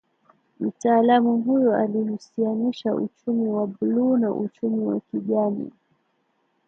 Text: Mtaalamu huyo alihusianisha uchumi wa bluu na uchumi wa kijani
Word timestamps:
Mtaalamu 0.59 1.37
huyo 1.41 1.75
alihusianisha 1.75 2.95
uchumi 2.95 3.49
wa 3.49 3.67
bluu 3.67 4.17
na 4.17 4.31
uchumi 4.31 4.85
wa 4.85 4.99
kijani 4.99 5.71